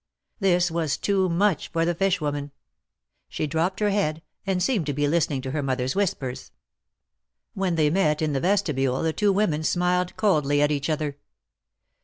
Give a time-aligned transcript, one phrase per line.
[0.39, 2.49] This was too much for the fish woman.
[3.29, 6.51] She dropped her head, and seemed to be listening to her mother's whispers.
[7.53, 11.17] When they met in the vestibule, the two women smiled coldly at each other.